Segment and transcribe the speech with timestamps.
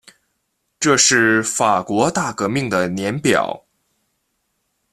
[0.79, 3.67] 这是法国大革命的年表